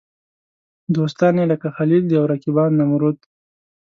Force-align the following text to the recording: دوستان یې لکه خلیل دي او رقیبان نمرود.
دوستان 0.95 1.33
یې 1.39 1.45
لکه 1.51 1.67
خلیل 1.77 2.03
دي 2.09 2.15
او 2.19 2.25
رقیبان 2.33 2.71
نمرود. 2.79 3.17